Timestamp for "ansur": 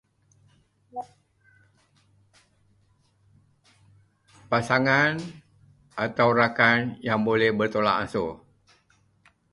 8.09-8.31